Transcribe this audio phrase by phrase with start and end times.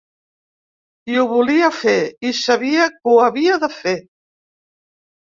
[1.09, 1.97] I ho volia fer
[2.29, 3.93] i sabia que ho havia de fer.